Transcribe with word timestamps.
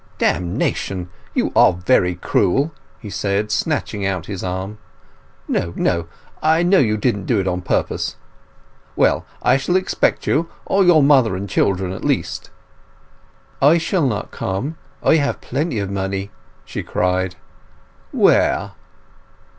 "Damnation—you 0.17 1.51
are 1.55 1.73
very 1.73 2.15
cruel!" 2.15 2.73
he 2.99 3.07
said, 3.11 3.51
snatching 3.51 4.03
out 4.03 4.25
his 4.25 4.43
arm. 4.43 4.79
"No, 5.47 5.73
no!—I 5.75 6.63
know 6.63 6.79
you 6.79 6.97
didn't 6.97 7.27
do 7.27 7.39
it 7.39 7.47
on 7.47 7.61
purpose. 7.61 8.15
Well, 8.95 9.27
I 9.43 9.57
shall 9.57 9.75
expect 9.75 10.25
you, 10.25 10.49
or 10.65 10.83
your 10.83 11.03
mother 11.03 11.35
and 11.35 11.47
children 11.47 11.93
at 11.93 12.03
least." 12.03 12.49
"I 13.61 13.77
shall 13.77 14.07
not 14.07 14.31
come—I 14.31 15.17
have 15.17 15.39
plenty 15.39 15.77
of 15.77 15.91
money!" 15.91 16.31
she 16.65 16.81
cried. 16.81 17.35
"Where?" 18.11 18.71